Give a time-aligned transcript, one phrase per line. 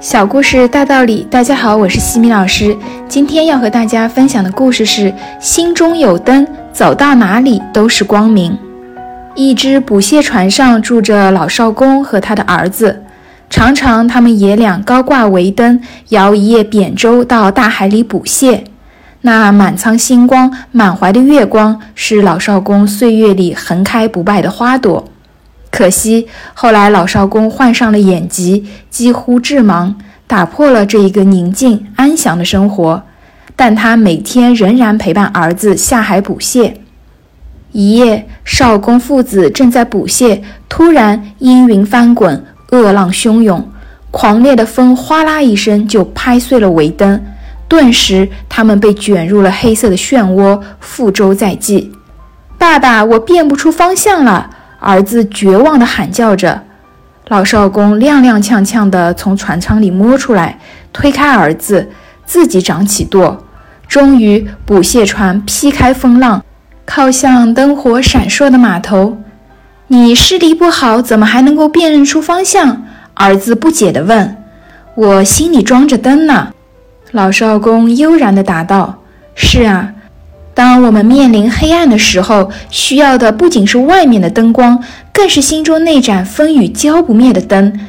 [0.00, 2.74] 小故事大道理，大家好，我是西米老师。
[3.06, 8.58] 今天要和大家分享的故事是：心中有灯，走到哪里都是光明。
[9.34, 13.04] 一只捕蟹船上住着老少公和他的儿子，
[13.50, 18.64] 常常他们爷俩高挂桅灯，摇一叶扁舟到大海里捕蟹。
[19.20, 25.04] 那满仓星光、满怀的月光，是老少公岁月里横开不败的花朵。
[25.70, 29.94] 可惜后来老少公患上了眼疾，几乎致盲，
[30.26, 33.02] 打破了这一个宁静安详的生活。
[33.56, 36.80] 但他每天仍然陪伴儿子下海捕蟹。
[37.72, 43.70] 一夜，少公父子正在捕蟹，突然阴云翻滚，恶浪汹涌，
[44.10, 47.22] 狂烈的风哗啦一声就拍碎了桅灯，
[47.68, 51.92] 顿时他们被卷入了黑色的漩涡，覆舟在即。
[52.58, 54.50] 爸爸，我辨不出方向了。
[54.80, 56.62] 儿子绝望地喊叫着，
[57.28, 60.58] 老少公踉踉跄跄地从船舱里摸出来，
[60.92, 61.86] 推开儿子，
[62.24, 63.44] 自己掌起舵，
[63.86, 66.42] 终于捕蟹船劈开风浪，
[66.86, 69.18] 靠向灯火闪烁的码头。
[69.88, 72.84] 你视力不好，怎么还能够辨认出方向？
[73.14, 74.36] 儿子不解地问。
[74.94, 76.48] 我心里装着灯呢。
[77.10, 79.02] 老少公悠然地答道
[79.34, 79.92] ：“是啊。”
[80.60, 84.78] 当我们面临黑暗的时候，需要的不仅是外面的灯光，
[85.10, 87.80] 更是心中那盏风雨浇不灭的灯。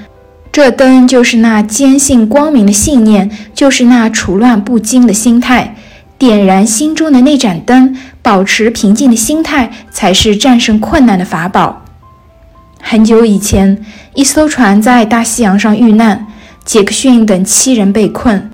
[0.53, 5.75] 这灯就是那坚信光明的信念，就是那处乱不惊的心态。
[6.17, 11.81] 点燃心中的那盏灯，保持平静的心态，才是战胜困难的法宝。
[12.81, 13.83] 很久以前，
[14.13, 16.25] 一艘船在大西洋上遇难，
[16.63, 18.49] 杰克逊等七人被困。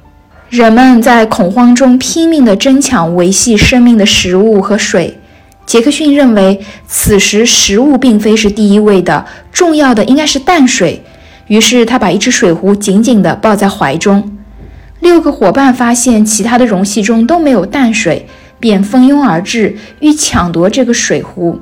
[0.49, 5.19] 人们在恐慌中拼命地争抢维系生命的食物和水。
[5.65, 11.03] 杰克逊认为，此时食物并非是第一位的，重要的应该是淡水。
[11.47, 14.37] 于是他把一只水壶紧紧地抱在怀中。
[15.01, 18.25] 六个伙伴发现其他的容器中都没有淡水，
[18.57, 21.59] 便蜂拥而至，欲抢夺这个水壶。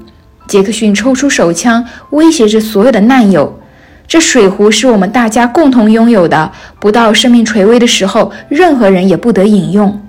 [0.47, 3.59] 杰克逊抽出手枪，威胁着所有的难友。
[4.07, 10.01] 这水壶是我们大家共同拥有的，不到生命垂危的时候，任何人也不得饮用。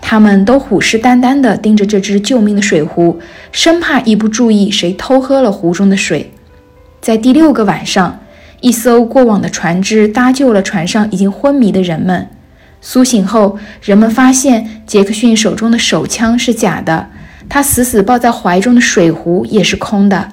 [0.00, 3.18] 他们都虎视眈眈地盯着这只救命的水壶，
[3.50, 6.32] 生怕一不注意谁偷喝了壶中的水。
[7.00, 8.20] 在第六个晚上，
[8.60, 12.28] 一艘过往的船只搭救了船上已经昏迷的人们。
[12.80, 17.08] 苏醒后，人们发现杰克逊手中的手枪是假的，
[17.48, 20.28] 他死死抱在怀中的水壶也是空的。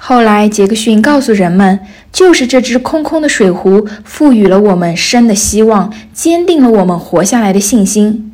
[0.00, 1.80] 后来，杰克逊告诉人们，
[2.12, 8.32] 就是这只空空的水壶赋予了我们生的希望，坚定了我们活下来的信心。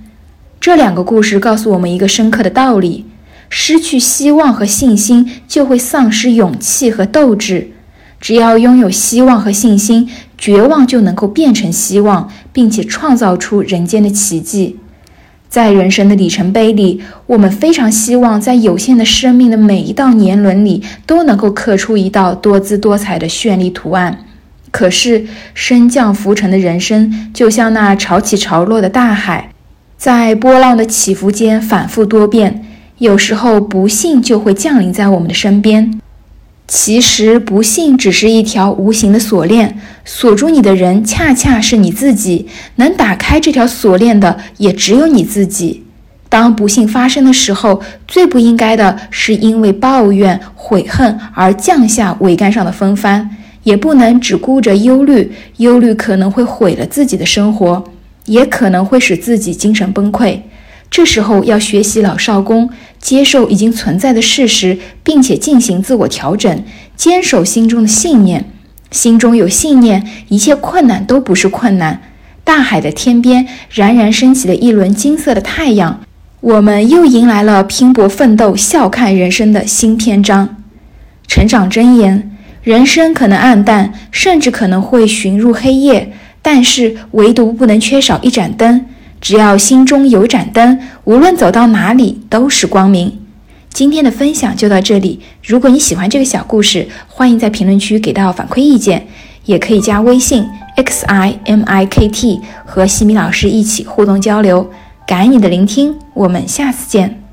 [0.60, 3.06] 这两个故事告诉我们一个深刻的道理：
[3.48, 7.70] 失去希望和信心，就会丧失勇气和斗志。
[8.20, 14.78] 只要拥有希望和信心，绝望就能够变成希望，并且创造出人间的奇迹。
[15.54, 24.18] 在人生的里程碑里，我们非常希望在有限的生命的每一道年轮里都能够刻出一道多姿多彩的绚丽图案。
[24.72, 29.50] 可是升降浮沉的人生，就像那潮起潮落的大海，
[29.96, 32.64] 在波浪的起伏间反复多变，
[32.98, 36.00] 有时候不幸就会降临在我们的身边。
[36.66, 42.48] 其实，不幸只是一条无形的锁链，锁住你的人恰恰是你自己。
[42.76, 45.84] 能打开这条锁链的，也只有你自己。
[46.30, 53.30] 当不幸发生的时候，最不应该的是因为抱怨、悔恨而降下桅杆上的风帆，
[53.62, 57.84] 也不能只顾着忧虑，忧虑可能会毁了自己的生活，
[58.24, 60.40] 也可能会使自己精神崩溃。
[60.90, 66.64] 这时候要学习老少公，接受已经存在的事实，并且进行自我调整，
[66.96, 68.44] 坚守心中的信念。
[68.90, 72.00] 心中有信念，一切困难都不是困难。
[72.44, 76.00] 大海的天边冉冉升起了一轮金色的太阳，
[76.40, 80.62] 我们又迎来了拼搏奋斗、笑看人生的新篇章。
[81.26, 88.84] 成长箴言：人生可能暗淡，甚至可能会寻入黑夜，但是唯独不能缺少一盏灯。
[89.24, 93.20] 只要心中有盏灯，无论走到哪里都是光明。
[93.70, 95.18] 今天的分享就到这里。
[95.42, 99.06] 如果你喜欢这个小故事，欢迎在评论区给到反馈意见，
[99.46, 100.44] 也可以加微信
[100.76, 104.70] x i m i k t 和西米老师一起互动交流。
[105.06, 107.23] 感恩你的聆听，我们下次见。